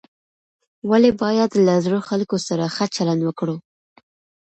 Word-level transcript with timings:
ولې 0.89 1.09
باید 1.21 1.51
له 1.65 1.73
زړو 1.85 1.99
خلکو 2.07 2.37
سره 2.47 2.63
ښه 2.75 2.85
چلند 2.95 3.21
وکړو؟ 3.25 3.55